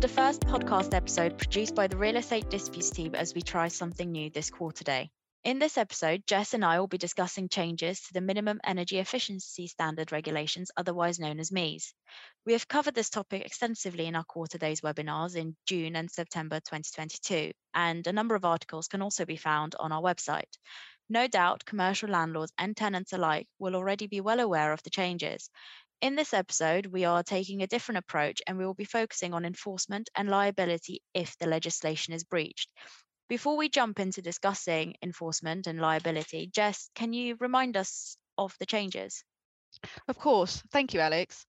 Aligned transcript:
to 0.00 0.06
the 0.06 0.14
first 0.14 0.40
podcast 0.46 0.94
episode 0.94 1.36
produced 1.36 1.74
by 1.74 1.86
the 1.86 1.96
Real 1.96 2.16
Estate 2.16 2.48
Disputes 2.48 2.88
team 2.88 3.14
as 3.14 3.34
we 3.34 3.42
try 3.42 3.68
something 3.68 4.10
new 4.10 4.30
this 4.30 4.48
quarter 4.48 4.82
day. 4.82 5.10
In 5.44 5.58
this 5.58 5.76
episode, 5.76 6.22
Jess 6.26 6.54
and 6.54 6.64
I 6.64 6.80
will 6.80 6.86
be 6.86 6.96
discussing 6.96 7.50
changes 7.50 8.00
to 8.00 8.14
the 8.14 8.22
Minimum 8.22 8.60
Energy 8.64 8.98
Efficiency 8.98 9.66
Standard 9.66 10.10
regulations, 10.10 10.70
otherwise 10.74 11.18
known 11.18 11.38
as 11.38 11.52
MEES. 11.52 11.92
We 12.46 12.54
have 12.54 12.66
covered 12.66 12.94
this 12.94 13.10
topic 13.10 13.44
extensively 13.44 14.06
in 14.06 14.16
our 14.16 14.24
quarter 14.24 14.56
days 14.56 14.80
webinars 14.80 15.36
in 15.36 15.54
June 15.66 15.96
and 15.96 16.10
September 16.10 16.60
2022, 16.60 17.50
and 17.74 18.06
a 18.06 18.12
number 18.12 18.34
of 18.34 18.46
articles 18.46 18.88
can 18.88 19.02
also 19.02 19.26
be 19.26 19.36
found 19.36 19.74
on 19.78 19.92
our 19.92 20.00
website. 20.00 20.56
No 21.10 21.26
doubt, 21.26 21.66
commercial 21.66 22.08
landlords 22.08 22.52
and 22.56 22.74
tenants 22.74 23.12
alike 23.12 23.48
will 23.58 23.76
already 23.76 24.06
be 24.06 24.22
well 24.22 24.40
aware 24.40 24.72
of 24.72 24.82
the 24.82 24.90
changes. 24.90 25.50
In 26.00 26.14
this 26.14 26.32
episode, 26.32 26.86
we 26.86 27.04
are 27.04 27.22
taking 27.22 27.62
a 27.62 27.66
different 27.66 27.98
approach 27.98 28.40
and 28.46 28.56
we 28.56 28.64
will 28.64 28.72
be 28.72 28.86
focusing 28.86 29.34
on 29.34 29.44
enforcement 29.44 30.08
and 30.16 30.30
liability 30.30 31.02
if 31.12 31.36
the 31.36 31.46
legislation 31.46 32.14
is 32.14 32.24
breached. 32.24 32.72
Before 33.28 33.54
we 33.58 33.68
jump 33.68 34.00
into 34.00 34.22
discussing 34.22 34.94
enforcement 35.02 35.66
and 35.66 35.78
liability, 35.78 36.46
Jess, 36.54 36.88
can 36.94 37.12
you 37.12 37.36
remind 37.38 37.76
us 37.76 38.16
of 38.38 38.56
the 38.58 38.64
changes? 38.64 39.22
Of 40.08 40.18
course. 40.18 40.62
Thank 40.70 40.94
you, 40.94 41.00
Alex. 41.00 41.44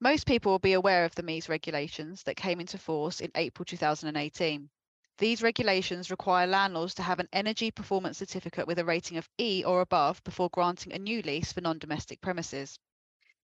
Most 0.00 0.28
people 0.28 0.52
will 0.52 0.60
be 0.60 0.74
aware 0.74 1.04
of 1.04 1.16
the 1.16 1.24
MEES 1.24 1.48
regulations 1.48 2.22
that 2.22 2.36
came 2.36 2.60
into 2.60 2.78
force 2.78 3.20
in 3.20 3.32
April 3.34 3.64
2018. 3.64 4.70
These 5.18 5.42
regulations 5.42 6.12
require 6.12 6.46
landlords 6.46 6.94
to 6.94 7.02
have 7.02 7.18
an 7.18 7.28
energy 7.32 7.72
performance 7.72 8.18
certificate 8.18 8.68
with 8.68 8.78
a 8.78 8.84
rating 8.84 9.16
of 9.16 9.28
E 9.38 9.64
or 9.66 9.80
above 9.80 10.22
before 10.22 10.50
granting 10.50 10.92
a 10.92 11.00
new 11.00 11.20
lease 11.22 11.52
for 11.52 11.62
non 11.62 11.80
domestic 11.80 12.20
premises. 12.20 12.78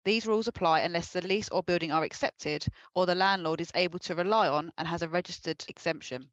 These 0.05 0.25
rules 0.27 0.49
apply 0.49 0.81
unless 0.81 1.13
the 1.13 1.21
lease 1.21 1.47
or 1.47 1.63
building 1.63 1.91
are 1.91 2.03
accepted 2.03 2.67
or 2.93 3.05
the 3.05 3.15
landlord 3.15 3.61
is 3.61 3.71
able 3.73 3.99
to 3.99 4.15
rely 4.15 4.49
on 4.49 4.73
and 4.77 4.85
has 4.87 5.01
a 5.01 5.07
registered 5.07 5.63
exemption. 5.69 6.29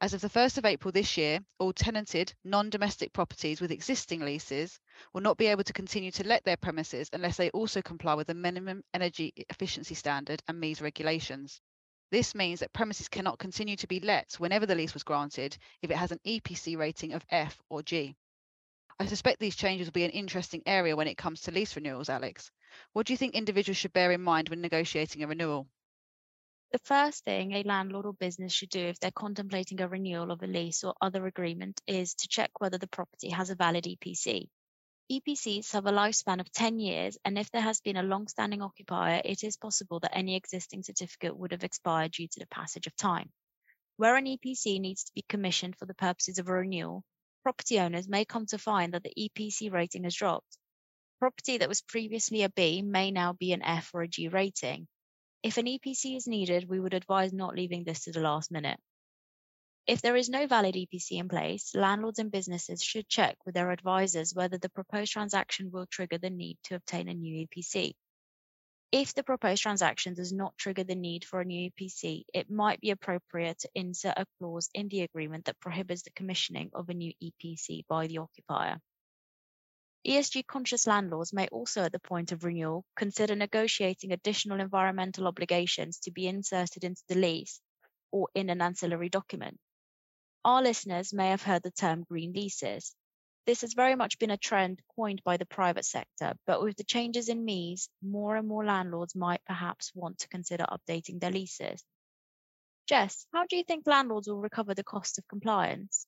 As 0.00 0.14
of 0.14 0.20
the 0.20 0.30
1st 0.30 0.58
of 0.58 0.64
April 0.64 0.92
this 0.92 1.16
year, 1.16 1.40
all 1.58 1.72
tenanted, 1.72 2.32
non-domestic 2.44 3.12
properties 3.12 3.60
with 3.60 3.72
existing 3.72 4.20
leases 4.20 4.80
will 5.12 5.20
not 5.20 5.36
be 5.36 5.48
able 5.48 5.64
to 5.64 5.72
continue 5.72 6.10
to 6.12 6.26
let 6.26 6.44
their 6.44 6.56
premises 6.56 7.10
unless 7.12 7.36
they 7.36 7.50
also 7.50 7.82
comply 7.82 8.14
with 8.14 8.28
the 8.28 8.34
minimum 8.34 8.82
energy 8.94 9.34
efficiency 9.36 9.94
standard 9.94 10.42
and 10.48 10.58
MEES 10.58 10.80
regulations. 10.80 11.60
This 12.10 12.34
means 12.34 12.60
that 12.60 12.72
premises 12.72 13.08
cannot 13.08 13.38
continue 13.38 13.76
to 13.76 13.86
be 13.86 14.00
let 14.00 14.34
whenever 14.38 14.64
the 14.64 14.76
lease 14.76 14.94
was 14.94 15.04
granted 15.04 15.58
if 15.82 15.90
it 15.90 15.96
has 15.98 16.10
an 16.10 16.20
EPC 16.24 16.78
rating 16.78 17.12
of 17.12 17.26
F 17.28 17.60
or 17.68 17.82
G. 17.82 18.16
I 18.98 19.06
suspect 19.06 19.40
these 19.40 19.56
changes 19.56 19.88
will 19.88 19.92
be 19.92 20.04
an 20.04 20.10
interesting 20.10 20.62
area 20.64 20.96
when 20.96 21.06
it 21.06 21.18
comes 21.18 21.42
to 21.42 21.50
lease 21.50 21.76
renewals, 21.76 22.08
Alex. 22.08 22.50
What 22.92 23.06
do 23.06 23.12
you 23.12 23.16
think 23.16 23.34
individuals 23.34 23.76
should 23.76 23.92
bear 23.92 24.12
in 24.12 24.22
mind 24.22 24.48
when 24.48 24.60
negotiating 24.60 25.22
a 25.22 25.26
renewal? 25.26 25.68
The 26.70 26.78
first 26.80 27.24
thing 27.24 27.52
a 27.52 27.62
landlord 27.62 28.04
or 28.04 28.12
business 28.12 28.52
should 28.52 28.68
do 28.68 28.80
if 28.80 29.00
they're 29.00 29.10
contemplating 29.10 29.80
a 29.80 29.88
renewal 29.88 30.30
of 30.30 30.42
a 30.42 30.46
lease 30.46 30.84
or 30.84 30.94
other 31.00 31.26
agreement 31.26 31.80
is 31.86 32.14
to 32.16 32.28
check 32.28 32.60
whether 32.60 32.76
the 32.76 32.86
property 32.88 33.30
has 33.30 33.48
a 33.48 33.54
valid 33.54 33.84
EPC. 33.84 34.48
EPCs 35.10 35.72
have 35.72 35.86
a 35.86 35.90
lifespan 35.90 36.40
of 36.40 36.52
10 36.52 36.78
years, 36.78 37.16
and 37.24 37.38
if 37.38 37.50
there 37.50 37.62
has 37.62 37.80
been 37.80 37.96
a 37.96 38.02
long 38.02 38.28
standing 38.28 38.60
occupier, 38.60 39.22
it 39.24 39.42
is 39.42 39.56
possible 39.56 40.00
that 40.00 40.14
any 40.14 40.36
existing 40.36 40.82
certificate 40.82 41.34
would 41.34 41.52
have 41.52 41.64
expired 41.64 42.12
due 42.12 42.28
to 42.28 42.40
the 42.40 42.46
passage 42.48 42.86
of 42.86 42.94
time. 42.94 43.32
Where 43.96 44.16
an 44.16 44.26
EPC 44.26 44.78
needs 44.78 45.04
to 45.04 45.12
be 45.14 45.24
commissioned 45.26 45.76
for 45.76 45.86
the 45.86 45.94
purposes 45.94 46.38
of 46.38 46.48
a 46.48 46.52
renewal, 46.52 47.02
property 47.42 47.80
owners 47.80 48.06
may 48.06 48.26
come 48.26 48.44
to 48.46 48.58
find 48.58 48.92
that 48.92 49.02
the 49.02 49.14
EPC 49.18 49.72
rating 49.72 50.04
has 50.04 50.14
dropped. 50.14 50.58
Property 51.18 51.58
that 51.58 51.68
was 51.68 51.82
previously 51.82 52.42
a 52.44 52.48
B 52.48 52.80
may 52.82 53.10
now 53.10 53.32
be 53.32 53.52
an 53.52 53.62
F 53.62 53.90
or 53.92 54.02
a 54.02 54.08
G 54.08 54.28
rating. 54.28 54.86
If 55.42 55.58
an 55.58 55.66
EPC 55.66 56.16
is 56.16 56.28
needed, 56.28 56.68
we 56.68 56.78
would 56.78 56.94
advise 56.94 57.32
not 57.32 57.56
leaving 57.56 57.82
this 57.82 58.04
to 58.04 58.12
the 58.12 58.20
last 58.20 58.52
minute. 58.52 58.78
If 59.88 60.00
there 60.00 60.16
is 60.16 60.28
no 60.28 60.46
valid 60.46 60.74
EPC 60.74 61.12
in 61.12 61.28
place, 61.28 61.74
landlords 61.74 62.18
and 62.18 62.30
businesses 62.30 62.82
should 62.82 63.08
check 63.08 63.36
with 63.44 63.54
their 63.54 63.70
advisors 63.70 64.34
whether 64.34 64.58
the 64.58 64.68
proposed 64.68 65.12
transaction 65.12 65.70
will 65.72 65.86
trigger 65.86 66.18
the 66.18 66.30
need 66.30 66.58
to 66.64 66.74
obtain 66.74 67.08
a 67.08 67.14
new 67.14 67.46
EPC. 67.46 67.94
If 68.92 69.14
the 69.14 69.24
proposed 69.24 69.62
transaction 69.62 70.14
does 70.14 70.32
not 70.32 70.56
trigger 70.56 70.84
the 70.84 70.94
need 70.94 71.24
for 71.24 71.40
a 71.40 71.44
new 71.44 71.70
EPC, 71.70 72.24
it 72.32 72.50
might 72.50 72.80
be 72.80 72.90
appropriate 72.90 73.58
to 73.60 73.70
insert 73.74 74.18
a 74.18 74.26
clause 74.38 74.70
in 74.72 74.88
the 74.88 75.00
agreement 75.00 75.46
that 75.46 75.58
prohibits 75.60 76.02
the 76.02 76.10
commissioning 76.10 76.70
of 76.74 76.88
a 76.88 76.94
new 76.94 77.12
EPC 77.22 77.86
by 77.88 78.06
the 78.06 78.18
occupier. 78.18 78.78
ESG 80.06 80.46
conscious 80.46 80.86
landlords 80.86 81.32
may 81.32 81.48
also, 81.48 81.82
at 81.82 81.92
the 81.92 81.98
point 81.98 82.32
of 82.32 82.44
renewal, 82.44 82.84
consider 82.96 83.34
negotiating 83.34 84.12
additional 84.12 84.60
environmental 84.60 85.26
obligations 85.26 85.98
to 86.00 86.10
be 86.10 86.26
inserted 86.26 86.84
into 86.84 87.02
the 87.08 87.16
lease 87.16 87.60
or 88.10 88.28
in 88.34 88.48
an 88.48 88.62
ancillary 88.62 89.08
document. 89.08 89.58
Our 90.44 90.62
listeners 90.62 91.12
may 91.12 91.30
have 91.30 91.42
heard 91.42 91.62
the 91.62 91.70
term 91.70 92.04
green 92.04 92.32
leases. 92.32 92.94
This 93.44 93.62
has 93.62 93.74
very 93.74 93.96
much 93.96 94.18
been 94.18 94.30
a 94.30 94.36
trend 94.36 94.80
coined 94.96 95.22
by 95.24 95.36
the 95.36 95.46
private 95.46 95.84
sector, 95.84 96.34
but 96.46 96.62
with 96.62 96.76
the 96.76 96.84
changes 96.84 97.28
in 97.28 97.44
MEES, 97.44 97.88
more 98.02 98.36
and 98.36 98.48
more 98.48 98.64
landlords 98.64 99.14
might 99.14 99.44
perhaps 99.46 99.94
want 99.94 100.18
to 100.20 100.28
consider 100.28 100.64
updating 100.64 101.20
their 101.20 101.30
leases. 101.30 101.82
Jess, 102.86 103.26
how 103.32 103.44
do 103.46 103.56
you 103.56 103.64
think 103.64 103.86
landlords 103.86 104.28
will 104.28 104.40
recover 104.40 104.74
the 104.74 104.84
cost 104.84 105.18
of 105.18 105.28
compliance? 105.28 106.06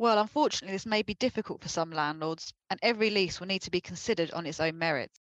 Well, 0.00 0.20
unfortunately, 0.20 0.76
this 0.76 0.86
may 0.86 1.02
be 1.02 1.14
difficult 1.14 1.60
for 1.60 1.68
some 1.68 1.90
landlords, 1.90 2.52
and 2.70 2.78
every 2.84 3.10
lease 3.10 3.40
will 3.40 3.48
need 3.48 3.62
to 3.62 3.70
be 3.72 3.80
considered 3.80 4.30
on 4.30 4.46
its 4.46 4.60
own 4.60 4.78
merits. 4.78 5.18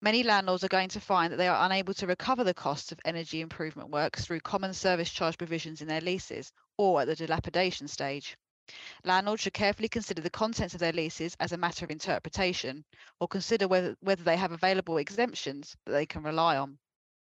Many 0.00 0.22
landlords 0.22 0.64
are 0.64 0.68
going 0.68 0.88
to 0.88 1.00
find 1.00 1.30
that 1.30 1.36
they 1.36 1.48
are 1.48 1.66
unable 1.66 1.92
to 1.92 2.06
recover 2.06 2.42
the 2.42 2.54
costs 2.54 2.92
of 2.92 3.00
energy 3.04 3.42
improvement 3.42 3.90
works 3.90 4.24
through 4.24 4.40
common 4.40 4.72
service 4.72 5.10
charge 5.10 5.36
provisions 5.36 5.82
in 5.82 5.88
their 5.88 6.00
leases 6.00 6.50
or 6.78 7.02
at 7.02 7.08
the 7.08 7.14
dilapidation 7.14 7.88
stage. 7.88 8.38
Landlords 9.04 9.42
should 9.42 9.52
carefully 9.52 9.90
consider 9.90 10.22
the 10.22 10.30
contents 10.30 10.72
of 10.72 10.80
their 10.80 10.94
leases 10.94 11.36
as 11.38 11.52
a 11.52 11.58
matter 11.58 11.84
of 11.84 11.90
interpretation 11.90 12.86
or 13.20 13.28
consider 13.28 13.68
whether, 13.68 13.98
whether 14.00 14.22
they 14.22 14.38
have 14.38 14.52
available 14.52 14.96
exemptions 14.96 15.76
that 15.84 15.92
they 15.92 16.06
can 16.06 16.22
rely 16.22 16.56
on. 16.56 16.78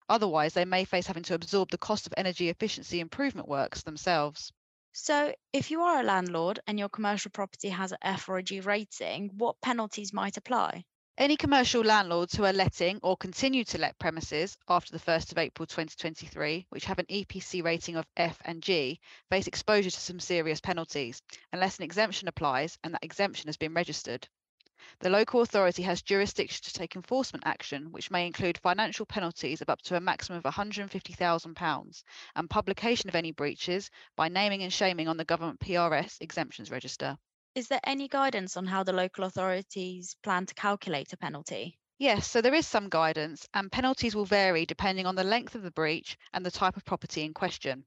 Otherwise, 0.10 0.54
they 0.54 0.66
may 0.66 0.84
face 0.84 1.08
having 1.08 1.24
to 1.24 1.34
absorb 1.34 1.70
the 1.70 1.78
cost 1.78 2.08
of 2.08 2.14
energy 2.18 2.50
efficiency 2.50 3.00
improvement 3.00 3.48
works 3.48 3.84
themselves. 3.84 4.52
So, 5.00 5.36
if 5.54 5.70
you 5.70 5.84
are 5.84 6.00
a 6.00 6.04
landlord 6.04 6.60
and 6.66 6.80
your 6.80 6.90
commercial 6.90 7.30
property 7.30 7.70
has 7.70 7.92
an 7.92 8.00
F 8.02 8.28
or 8.28 8.40
a 8.40 8.44
G 8.44 8.62
rating, 8.62 9.30
what 9.38 9.62
penalties 9.62 10.12
might 10.12 10.38
apply? 10.38 10.86
Any 11.20 11.38
commercial 11.38 11.84
landlords 11.84 12.34
who 12.34 12.44
are 12.46 12.52
letting 12.52 13.00
or 13.04 13.16
continue 13.16 13.64
to 13.66 13.78
let 13.78 14.00
premises 14.00 14.58
after 14.68 14.92
the 14.92 15.00
1st 15.00 15.32
of 15.32 15.38
April 15.38 15.68
2023, 15.68 16.66
which 16.70 16.86
have 16.86 16.98
an 16.98 17.06
EPC 17.06 17.64
rating 17.64 17.96
of 17.96 18.08
F 18.18 18.40
and 18.44 18.64
G, 18.64 19.00
face 19.30 19.46
exposure 19.46 19.92
to 19.92 20.00
some 20.00 20.20
serious 20.20 20.62
penalties 20.62 21.22
unless 21.54 21.78
an 21.78 21.84
exemption 21.84 22.28
applies 22.28 22.80
and 22.84 22.96
that 22.96 23.04
exemption 23.04 23.50
has 23.50 23.58
been 23.58 23.76
registered. 23.76 24.28
The 25.00 25.10
local 25.10 25.42
authority 25.42 25.84
has 25.84 26.02
jurisdiction 26.02 26.64
to 26.64 26.74
take 26.74 26.96
enforcement 26.96 27.46
action, 27.46 27.92
which 27.92 28.12
may 28.12 28.28
include 28.28 28.58
financial 28.58 29.06
penalties 29.06 29.62
of 29.62 29.70
up 29.70 29.82
to 29.84 29.96
a 29.96 30.00
maximum 30.00 30.38
of 30.38 30.54
£150,000 30.54 32.04
and 32.36 32.50
publication 32.50 33.10
of 33.10 33.16
any 33.16 33.32
breaches 33.32 33.90
by 34.16 34.30
naming 34.30 34.64
and 34.64 34.72
shaming 34.74 35.08
on 35.08 35.18
the 35.18 35.26
government 35.26 35.60
PRS 35.60 36.22
exemptions 36.22 36.70
register. 36.72 37.18
Is 37.56 37.68
there 37.68 37.80
any 37.84 38.08
guidance 38.08 38.56
on 38.56 38.68
how 38.68 38.84
the 38.84 38.94
local 38.94 39.24
authorities 39.24 40.16
plan 40.22 40.46
to 40.46 40.54
calculate 40.54 41.12
a 41.14 41.18
penalty? 41.18 41.80
Yes, 41.98 42.28
so 42.28 42.42
there 42.42 42.54
is 42.54 42.68
some 42.68 42.90
guidance, 42.90 43.48
and 43.56 43.72
penalties 43.72 44.16
will 44.16 44.26
vary 44.26 44.68
depending 44.68 45.08
on 45.08 45.16
the 45.16 45.24
length 45.24 45.56
of 45.56 45.64
the 45.64 45.72
breach 45.72 46.16
and 46.34 46.46
the 46.46 46.52
type 46.52 46.78
of 46.78 46.86
property 46.86 47.24
in 47.24 47.34
question. 47.34 47.84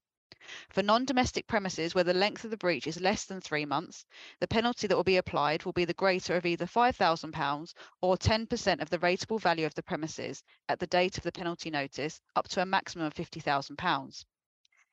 For 0.70 0.82
non-domestic 0.82 1.46
premises 1.46 1.94
where 1.94 2.02
the 2.02 2.12
length 2.12 2.42
of 2.42 2.50
the 2.50 2.56
breach 2.56 2.88
is 2.88 3.00
less 3.00 3.24
than 3.24 3.40
three 3.40 3.64
months, 3.64 4.04
the 4.40 4.48
penalty 4.48 4.88
that 4.88 4.96
will 4.96 5.04
be 5.04 5.16
applied 5.16 5.62
will 5.64 5.72
be 5.72 5.84
the 5.84 5.94
greater 5.94 6.34
of 6.34 6.44
either 6.44 6.66
£5,000 6.66 7.72
or 8.00 8.16
10% 8.16 8.82
of 8.82 8.90
the 8.90 8.98
rateable 8.98 9.38
value 9.38 9.64
of 9.64 9.76
the 9.76 9.82
premises 9.84 10.42
at 10.68 10.80
the 10.80 10.88
date 10.88 11.16
of 11.16 11.22
the 11.22 11.30
penalty 11.30 11.70
notice, 11.70 12.20
up 12.34 12.48
to 12.48 12.60
a 12.60 12.66
maximum 12.66 13.06
of 13.06 13.14
£50,000. 13.14 14.24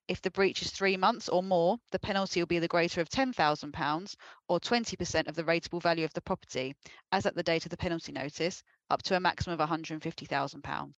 If 0.07 0.21
the 0.21 0.29
breach 0.29 0.61
is 0.61 0.69
three 0.69 0.95
months 0.95 1.27
or 1.27 1.41
more, 1.41 1.79
the 1.89 1.97
penalty 1.97 2.39
will 2.39 2.45
be 2.45 2.59
the 2.59 2.67
greater 2.67 3.01
of 3.01 3.09
£10,000 3.09 4.15
or 4.47 4.59
20% 4.59 5.27
of 5.27 5.33
the 5.33 5.43
rateable 5.43 5.81
value 5.81 6.05
of 6.05 6.13
the 6.13 6.21
property, 6.21 6.75
as 7.11 7.25
at 7.25 7.33
the 7.33 7.41
date 7.41 7.65
of 7.65 7.71
the 7.71 7.77
penalty 7.77 8.11
notice, 8.11 8.61
up 8.91 9.01
to 9.01 9.15
a 9.17 9.19
maximum 9.19 9.59
of 9.59 9.69
£150,000. 9.69 10.93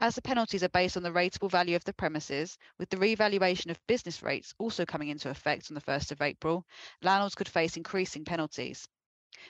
As 0.00 0.14
the 0.14 0.22
penalties 0.22 0.62
are 0.62 0.68
based 0.68 0.96
on 0.96 1.02
the 1.02 1.10
rateable 1.10 1.50
value 1.50 1.74
of 1.74 1.82
the 1.82 1.92
premises, 1.92 2.56
with 2.78 2.88
the 2.88 2.98
revaluation 2.98 3.70
of 3.72 3.84
business 3.88 4.22
rates 4.22 4.54
also 4.58 4.86
coming 4.86 5.08
into 5.08 5.28
effect 5.28 5.70
on 5.70 5.74
the 5.74 5.80
1st 5.80 6.12
of 6.12 6.22
April, 6.22 6.64
landlords 7.02 7.34
could 7.34 7.48
face 7.48 7.76
increasing 7.76 8.24
penalties. 8.24 8.86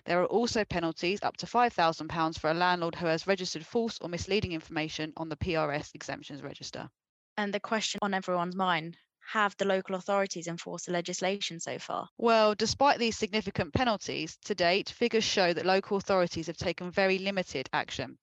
There 0.07 0.23
are 0.23 0.27
also 0.27 0.65
penalties 0.65 1.23
up 1.23 1.37
to 1.39 1.47
£5,000 1.47 2.39
for 2.39 2.51
a 2.51 2.55
landlord 2.55 2.95
who 2.95 3.07
has 3.07 3.27
registered 3.27 3.67
false 3.67 3.99
or 4.01 4.09
misleading 4.09 4.53
information 4.53 5.13
on 5.19 5.29
the 5.29 5.37
PRS 5.37 5.95
exemptions 5.95 6.43
register. 6.43 6.89
And 7.37 7.53
the 7.53 7.61
question 7.61 7.99
on 8.01 8.15
everyone's 8.15 8.57
mind 8.57 8.97
have 9.33 9.55
the 9.59 9.67
local 9.67 9.97
authorities 9.97 10.47
enforced 10.47 10.87
the 10.87 10.93
legislation 10.93 11.61
so 11.61 11.79
far? 11.79 12.09
Well, 12.17 12.55
despite 12.55 12.99
these 12.99 13.19
significant 13.19 13.75
penalties, 13.75 14.39
to 14.47 14.55
date, 14.55 14.89
figures 14.89 15.25
show 15.25 15.53
that 15.53 15.67
local 15.67 15.99
authorities 15.99 16.47
have 16.47 16.57
taken 16.57 16.91
very 16.91 17.19
limited 17.19 17.69
action. 17.75 18.17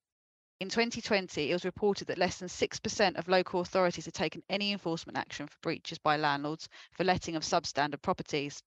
In 0.61 0.69
2020, 0.69 1.49
it 1.49 1.53
was 1.53 1.65
reported 1.65 2.07
that 2.07 2.17
less 2.17 2.37
than 2.39 2.47
6% 2.47 3.15
of 3.17 3.27
local 3.27 3.59
authorities 3.59 4.05
had 4.05 4.13
taken 4.13 4.41
any 4.49 4.71
enforcement 4.71 5.17
action 5.17 5.47
for 5.47 5.57
breaches 5.61 5.97
by 5.97 6.15
landlords 6.15 6.69
for 6.93 7.03
letting 7.03 7.35
of 7.35 7.43
substandard 7.43 8.01
properties. 8.01 8.63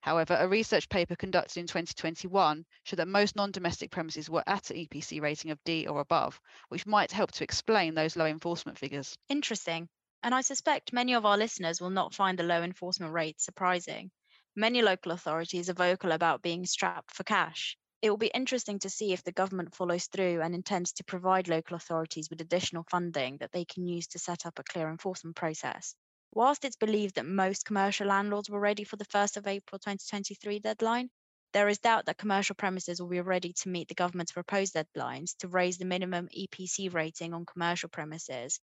However, 0.00 0.34
a 0.40 0.48
research 0.48 0.88
paper 0.88 1.14
conducted 1.14 1.60
in 1.60 1.66
2021 1.66 2.64
showed 2.84 2.96
that 2.96 3.08
most 3.08 3.36
non 3.36 3.50
domestic 3.50 3.90
premises 3.90 4.30
were 4.30 4.42
at 4.46 4.70
an 4.70 4.78
EPC 4.78 5.20
rating 5.20 5.50
of 5.50 5.62
D 5.64 5.86
or 5.86 6.00
above, 6.00 6.40
which 6.70 6.86
might 6.86 7.12
help 7.12 7.32
to 7.32 7.44
explain 7.44 7.94
those 7.94 8.16
low 8.16 8.26
enforcement 8.26 8.78
figures. 8.78 9.18
Interesting. 9.28 9.90
And 10.22 10.34
I 10.34 10.40
suspect 10.40 10.94
many 10.94 11.12
of 11.12 11.26
our 11.26 11.36
listeners 11.36 11.82
will 11.82 11.90
not 11.90 12.14
find 12.14 12.38
the 12.38 12.44
low 12.44 12.62
enforcement 12.62 13.12
rates 13.12 13.44
surprising. 13.44 14.10
Many 14.54 14.80
local 14.80 15.12
authorities 15.12 15.68
are 15.68 15.74
vocal 15.74 16.12
about 16.12 16.40
being 16.40 16.64
strapped 16.64 17.14
for 17.14 17.24
cash. 17.24 17.76
It 18.06 18.10
will 18.10 18.18
be 18.18 18.30
interesting 18.32 18.78
to 18.78 18.88
see 18.88 19.12
if 19.12 19.24
the 19.24 19.32
government 19.32 19.74
follows 19.74 20.06
through 20.06 20.40
and 20.40 20.54
intends 20.54 20.92
to 20.92 21.02
provide 21.02 21.48
local 21.48 21.74
authorities 21.74 22.30
with 22.30 22.40
additional 22.40 22.84
funding 22.88 23.38
that 23.38 23.50
they 23.50 23.64
can 23.64 23.84
use 23.84 24.06
to 24.08 24.20
set 24.20 24.46
up 24.46 24.60
a 24.60 24.62
clear 24.62 24.88
enforcement 24.88 25.34
process. 25.34 25.92
Whilst 26.32 26.64
it's 26.64 26.76
believed 26.76 27.16
that 27.16 27.26
most 27.26 27.64
commercial 27.64 28.06
landlords 28.06 28.48
were 28.48 28.60
ready 28.60 28.84
for 28.84 28.94
the 28.94 29.06
1st 29.06 29.38
of 29.38 29.48
April 29.48 29.80
2023 29.80 30.60
deadline, 30.60 31.10
there 31.52 31.68
is 31.68 31.80
doubt 31.80 32.06
that 32.06 32.16
commercial 32.16 32.54
premises 32.54 33.00
will 33.00 33.08
be 33.08 33.20
ready 33.20 33.52
to 33.54 33.68
meet 33.68 33.88
the 33.88 33.94
government's 33.96 34.30
proposed 34.30 34.76
deadlines 34.76 35.36
to 35.38 35.48
raise 35.48 35.78
the 35.78 35.84
minimum 35.84 36.28
EPC 36.28 36.94
rating 36.94 37.34
on 37.34 37.44
commercial 37.44 37.88
premises 37.88 38.60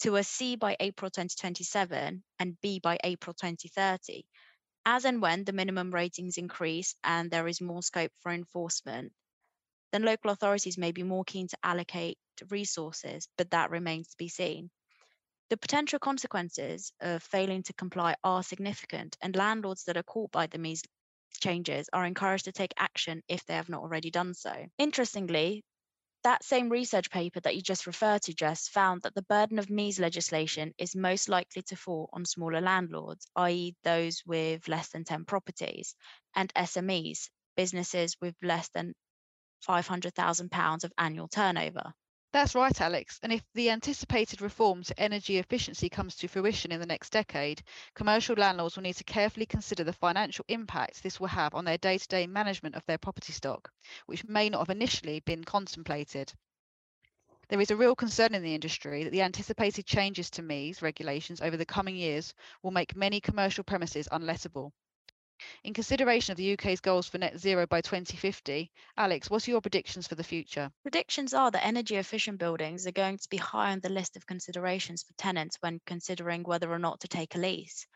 to 0.00 0.16
a 0.16 0.24
C 0.24 0.56
by 0.56 0.76
April 0.80 1.08
2027 1.08 2.24
and 2.40 2.60
B 2.60 2.80
by 2.80 2.98
April 3.04 3.34
2030, 3.34 4.24
as 4.86 5.04
and 5.04 5.22
when 5.22 5.44
the 5.44 5.52
minimum 5.52 5.92
ratings 5.92 6.38
increase 6.38 6.94
and 7.04 7.30
there 7.30 7.48
is 7.48 7.60
more 7.60 7.82
scope 7.82 8.12
for 8.20 8.32
enforcement, 8.32 9.12
then 9.92 10.02
local 10.02 10.30
authorities 10.30 10.78
may 10.78 10.92
be 10.92 11.02
more 11.02 11.24
keen 11.24 11.48
to 11.48 11.58
allocate 11.62 12.18
resources, 12.50 13.28
but 13.38 13.50
that 13.50 13.70
remains 13.70 14.08
to 14.08 14.16
be 14.16 14.28
seen. 14.28 14.70
The 15.50 15.56
potential 15.56 16.00
consequences 16.00 16.92
of 17.00 17.22
failing 17.22 17.62
to 17.64 17.74
comply 17.74 18.16
are 18.24 18.42
significant, 18.42 19.16
and 19.20 19.36
landlords 19.36 19.84
that 19.84 19.96
are 19.96 20.02
caught 20.02 20.32
by 20.32 20.48
the 20.48 20.58
MEES 20.58 20.82
changes 21.40 21.88
are 21.92 22.04
encouraged 22.06 22.46
to 22.46 22.52
take 22.52 22.74
action 22.76 23.22
if 23.28 23.44
they 23.46 23.54
have 23.54 23.68
not 23.68 23.82
already 23.82 24.10
done 24.10 24.34
so. 24.34 24.66
Interestingly, 24.78 25.64
that 26.24 26.44
same 26.44 26.68
research 26.68 27.10
paper 27.10 27.40
that 27.40 27.56
you 27.56 27.62
just 27.62 27.86
referred 27.86 28.22
to, 28.22 28.34
Jess, 28.34 28.68
found 28.68 29.02
that 29.02 29.14
the 29.14 29.22
burden 29.22 29.58
of 29.58 29.70
MEES 29.70 29.98
legislation 30.00 30.74
is 30.78 30.96
most 30.96 31.28
likely 31.28 31.62
to 31.62 31.76
fall 31.76 32.10
on 32.12 32.24
smaller 32.24 32.60
landlords, 32.60 33.26
i.e., 33.36 33.74
those 33.84 34.22
with 34.26 34.68
less 34.68 34.88
than 34.90 35.04
10 35.04 35.24
properties, 35.24 35.94
and 36.34 36.52
SMEs, 36.54 37.28
businesses 37.56 38.16
with 38.20 38.34
less 38.42 38.68
than 38.70 38.94
£500,000 39.68 40.84
of 40.84 40.92
annual 40.98 41.28
turnover. 41.28 41.92
That's 42.32 42.54
right, 42.54 42.80
Alex. 42.80 43.20
And 43.22 43.30
if 43.30 43.42
the 43.52 43.68
anticipated 43.68 44.40
reform 44.40 44.82
to 44.84 44.98
energy 44.98 45.36
efficiency 45.36 45.90
comes 45.90 46.16
to 46.16 46.28
fruition 46.28 46.72
in 46.72 46.80
the 46.80 46.86
next 46.86 47.10
decade, 47.10 47.62
commercial 47.94 48.36
landlords 48.36 48.74
will 48.74 48.84
need 48.84 48.96
to 48.96 49.04
carefully 49.04 49.44
consider 49.44 49.84
the 49.84 49.92
financial 49.92 50.46
impact 50.48 51.02
this 51.02 51.20
will 51.20 51.26
have 51.26 51.54
on 51.54 51.66
their 51.66 51.76
day 51.76 51.98
to 51.98 52.08
day 52.08 52.26
management 52.26 52.74
of 52.74 52.86
their 52.86 52.96
property 52.96 53.34
stock, 53.34 53.70
which 54.06 54.24
may 54.24 54.48
not 54.48 54.60
have 54.60 54.74
initially 54.74 55.20
been 55.20 55.44
contemplated. 55.44 56.32
There 57.50 57.60
is 57.60 57.70
a 57.70 57.76
real 57.76 57.94
concern 57.94 58.34
in 58.34 58.42
the 58.42 58.54
industry 58.54 59.04
that 59.04 59.10
the 59.10 59.20
anticipated 59.20 59.84
changes 59.84 60.30
to 60.30 60.42
MEES 60.42 60.80
regulations 60.80 61.42
over 61.42 61.58
the 61.58 61.66
coming 61.66 61.96
years 61.96 62.32
will 62.62 62.70
make 62.70 62.96
many 62.96 63.20
commercial 63.20 63.62
premises 63.62 64.08
unlettable. 64.10 64.72
In 65.64 65.74
consideration 65.74 66.32
of 66.32 66.36
the 66.36 66.52
UK's 66.54 66.80
goals 66.80 67.08
for 67.08 67.18
net 67.18 67.38
zero 67.38 67.66
by 67.66 67.80
2050, 67.80 68.70
Alex, 68.96 69.30
what 69.30 69.46
are 69.46 69.50
your 69.50 69.60
predictions 69.60 70.06
for 70.06 70.14
the 70.14 70.24
future? 70.24 70.70
Predictions 70.82 71.34
are 71.34 71.50
that 71.50 71.64
energy 71.64 71.96
efficient 71.96 72.38
buildings 72.38 72.86
are 72.86 72.92
going 72.92 73.18
to 73.18 73.28
be 73.28 73.36
high 73.36 73.72
on 73.72 73.80
the 73.80 73.88
list 73.88 74.16
of 74.16 74.26
considerations 74.26 75.02
for 75.02 75.12
tenants 75.14 75.56
when 75.60 75.80
considering 75.86 76.42
whether 76.42 76.72
or 76.72 76.78
not 76.78 77.00
to 77.00 77.08
take 77.08 77.34
a 77.34 77.38
lease. 77.38 77.86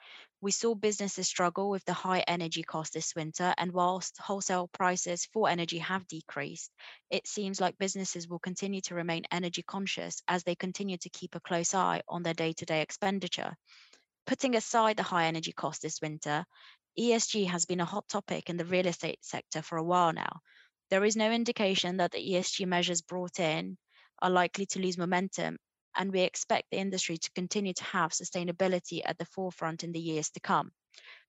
We 0.40 0.50
saw 0.52 0.74
businesses 0.74 1.26
struggle 1.26 1.70
with 1.70 1.84
the 1.86 1.92
high 1.92 2.20
energy 2.20 2.62
cost 2.62 2.92
this 2.92 3.14
winter, 3.16 3.54
and 3.56 3.72
whilst 3.72 4.18
wholesale 4.18 4.68
prices 4.68 5.26
for 5.32 5.48
energy 5.48 5.78
have 5.78 6.06
decreased, 6.06 6.70
it 7.10 7.26
seems 7.26 7.60
like 7.60 7.78
businesses 7.78 8.28
will 8.28 8.38
continue 8.38 8.82
to 8.82 8.94
remain 8.94 9.24
energy 9.32 9.62
conscious 9.62 10.22
as 10.28 10.44
they 10.44 10.54
continue 10.54 10.98
to 10.98 11.08
keep 11.08 11.34
a 11.34 11.40
close 11.40 11.74
eye 11.74 12.02
on 12.08 12.22
their 12.22 12.34
day 12.34 12.52
to 12.52 12.66
day 12.66 12.82
expenditure. 12.82 13.56
Putting 14.26 14.56
aside 14.56 14.96
the 14.96 15.02
high 15.04 15.26
energy 15.26 15.52
cost 15.52 15.82
this 15.82 16.00
winter, 16.02 16.44
ESG 16.98 17.46
has 17.48 17.66
been 17.66 17.80
a 17.80 17.84
hot 17.84 18.08
topic 18.08 18.48
in 18.48 18.56
the 18.56 18.64
real 18.64 18.86
estate 18.86 19.18
sector 19.22 19.60
for 19.60 19.76
a 19.76 19.84
while 19.84 20.12
now. 20.12 20.40
There 20.88 21.04
is 21.04 21.16
no 21.16 21.30
indication 21.30 21.98
that 21.98 22.12
the 22.12 22.32
ESG 22.32 22.66
measures 22.66 23.02
brought 23.02 23.38
in 23.38 23.76
are 24.22 24.30
likely 24.30 24.66
to 24.66 24.80
lose 24.80 24.96
momentum, 24.96 25.58
and 25.96 26.12
we 26.12 26.20
expect 26.20 26.70
the 26.70 26.78
industry 26.78 27.18
to 27.18 27.30
continue 27.32 27.74
to 27.74 27.84
have 27.84 28.12
sustainability 28.12 29.02
at 29.04 29.18
the 29.18 29.26
forefront 29.26 29.84
in 29.84 29.92
the 29.92 30.00
years 30.00 30.30
to 30.30 30.40
come. 30.40 30.72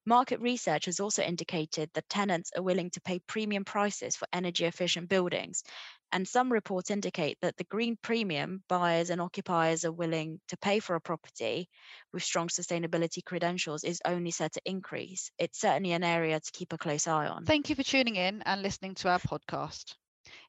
Market 0.06 0.40
research 0.40 0.86
has 0.86 1.02
also 1.02 1.22
indicated 1.22 1.90
that 1.94 2.08
tenants 2.08 2.52
are 2.56 2.64
willing 2.64 2.90
to 2.92 3.02
pay 3.02 3.20
premium 3.20 3.66
prices 3.66 4.16
for 4.16 4.28
energy 4.32 4.64
efficient 4.64 5.10
buildings, 5.10 5.64
and 6.12 6.28
some 6.28 6.52
reports 6.52 6.90
indicate 6.90 7.38
that 7.42 7.58
the 7.58 7.64
green 7.66 7.98
premium 8.02 8.64
buyers 8.70 9.10
and 9.10 9.22
occupiers 9.22 9.86
are 9.86 9.92
willing 9.92 10.40
to 10.48 10.58
pay 10.58 10.80
for 10.80 10.96
a 10.96 11.02
property 11.02 11.68
with 12.14 12.24
strong 12.24 12.48
sustainability 12.48 13.24
credentials 13.24 13.84
is 13.84 14.02
only 14.06 14.32
set 14.32 14.54
to 14.54 14.62
increase. 14.66 15.32
It's 15.38 15.60
certainly 15.60 15.92
an 15.92 16.04
area 16.04 16.40
to 16.40 16.52
keep 16.52 16.74
a 16.74 16.78
close 16.78 17.08
eye 17.08 17.28
on. 17.28 17.46
Thank 17.46 17.70
you 17.70 17.76
for 17.76 17.84
tuning 17.84 18.16
in 18.16 18.42
and 18.44 18.62
listening 18.62 18.96
to 18.96 19.10
our 19.10 19.20
podcast. 19.20 19.96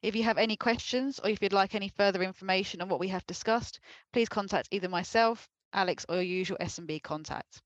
If 0.01 0.15
you 0.15 0.23
have 0.23 0.37
any 0.37 0.55
questions 0.57 1.19
or 1.19 1.29
if 1.29 1.41
you'd 1.41 1.53
like 1.53 1.75
any 1.75 1.89
further 1.89 2.23
information 2.23 2.81
on 2.81 2.89
what 2.89 2.99
we 2.99 3.09
have 3.09 3.25
discussed, 3.27 3.79
please 4.13 4.29
contact 4.29 4.69
either 4.71 4.89
myself, 4.89 5.47
Alex, 5.73 6.05
or 6.07 6.15
your 6.15 6.23
usual 6.23 6.57
S&B 6.59 6.99
contact. 6.99 7.61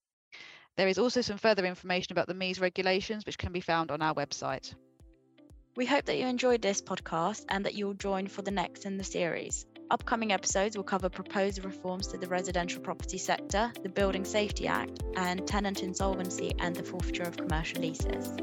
There 0.76 0.88
is 0.88 0.98
also 0.98 1.22
some 1.22 1.38
further 1.38 1.66
information 1.66 2.14
about 2.14 2.28
the 2.28 2.34
MEES 2.34 2.60
regulations, 2.60 3.26
which 3.26 3.38
can 3.38 3.52
be 3.52 3.62
found 3.62 3.92
on 3.92 4.02
our 4.02 4.16
website. 4.16 4.74
We 5.76 5.88
hope 5.88 6.06
that 6.06 6.20
you 6.20 6.28
enjoyed 6.28 6.62
this 6.62 6.84
podcast 6.84 7.46
and 7.50 7.66
that 7.66 7.74
you'll 7.74 7.96
join 7.96 8.28
for 8.28 8.44
the 8.44 8.52
next 8.52 8.86
in 8.86 8.98
the 8.98 9.04
series. 9.04 9.66
Upcoming 9.90 10.32
episodes 10.32 10.78
will 10.78 10.84
cover 10.84 11.10
proposed 11.10 11.66
reforms 11.66 12.08
to 12.08 12.20
the 12.20 12.28
residential 12.28 12.80
property 12.80 13.18
sector, 13.18 13.74
the 13.82 13.90
Building 13.90 14.24
Safety 14.24 14.68
Act, 14.68 15.02
and 15.16 15.48
tenant 15.48 15.82
insolvency 15.82 16.54
and 16.60 16.76
the 16.76 16.84
forfeiture 16.84 17.24
of 17.24 17.38
commercial 17.38 17.82
leases. 17.82 18.38